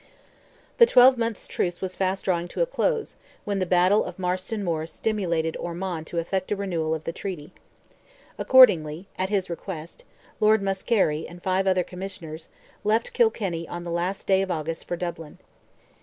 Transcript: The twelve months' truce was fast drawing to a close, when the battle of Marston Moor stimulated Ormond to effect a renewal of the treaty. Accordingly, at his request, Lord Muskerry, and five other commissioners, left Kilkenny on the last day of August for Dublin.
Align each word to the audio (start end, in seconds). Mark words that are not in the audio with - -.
The 0.79 0.87
twelve 0.87 1.15
months' 1.15 1.47
truce 1.47 1.79
was 1.79 1.95
fast 1.95 2.25
drawing 2.25 2.47
to 2.47 2.63
a 2.63 2.65
close, 2.65 3.17
when 3.45 3.59
the 3.59 3.67
battle 3.67 4.03
of 4.03 4.17
Marston 4.17 4.63
Moor 4.63 4.87
stimulated 4.87 5.55
Ormond 5.57 6.07
to 6.07 6.17
effect 6.17 6.51
a 6.51 6.55
renewal 6.55 6.95
of 6.95 7.03
the 7.03 7.11
treaty. 7.13 7.51
Accordingly, 8.39 9.05
at 9.19 9.29
his 9.29 9.47
request, 9.47 10.03
Lord 10.39 10.63
Muskerry, 10.63 11.27
and 11.29 11.43
five 11.43 11.67
other 11.67 11.83
commissioners, 11.83 12.49
left 12.83 13.13
Kilkenny 13.13 13.67
on 13.67 13.83
the 13.83 13.91
last 13.91 14.25
day 14.25 14.41
of 14.41 14.49
August 14.49 14.87
for 14.87 14.95
Dublin. 14.95 15.37